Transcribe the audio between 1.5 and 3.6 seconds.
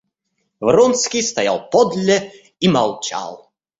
подле и молчал.